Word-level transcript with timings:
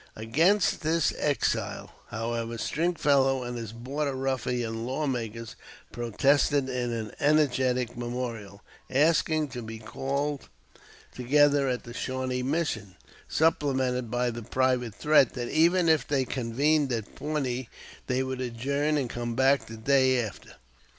Against 0.15 0.81
this 0.81 1.13
exile, 1.19 1.93
however, 2.07 2.57
Stringfellow 2.57 3.43
and 3.43 3.55
his 3.55 3.71
Border 3.71 4.15
Ruffian 4.15 4.83
lawmakers 4.83 5.55
protested 5.91 6.67
in 6.67 6.91
an 6.91 7.11
energetic 7.19 7.95
memorial, 7.95 8.63
asking 8.89 9.49
to 9.49 9.61
be 9.61 9.77
called 9.77 10.49
together 11.13 11.67
at 11.69 11.83
the 11.83 11.93
Shawnee 11.93 12.41
Mission, 12.41 12.95
supplemented 13.27 14.09
by 14.09 14.31
the 14.31 14.41
private 14.41 14.95
threat 14.95 15.33
that 15.35 15.49
even 15.49 15.87
if 15.87 16.07
they 16.07 16.25
convened 16.25 16.91
at 16.91 17.13
Pawnee, 17.13 17.69
they 18.07 18.23
would 18.23 18.41
adjourn 18.41 18.97
and 18.97 19.07
come 19.07 19.35
back 19.35 19.67
the 19.67 19.77
day 19.77 20.19
after. 20.19 20.55